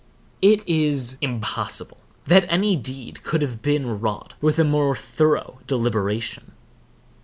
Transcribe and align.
It 0.41 0.67
is 0.67 1.19
impossible 1.21 1.99
that 2.25 2.47
any 2.49 2.75
deed 2.75 3.21
could 3.21 3.43
have 3.43 3.61
been 3.61 3.99
wrought 3.99 4.33
with 4.41 4.57
a 4.57 4.63
more 4.63 4.95
thorough 4.95 5.59
deliberation. 5.67 6.53